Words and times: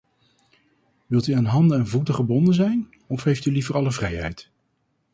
Wilt 1.07 1.27
u 1.27 1.33
aan 1.33 1.45
handen 1.45 1.79
en 1.79 1.87
voeten 1.87 2.13
gebonden 2.13 2.53
zijn, 2.53 2.87
of 3.07 3.23
heeft 3.23 3.45
u 3.45 3.51
liever 3.51 3.75
alle 3.75 3.91
vrijheid? 3.91 4.49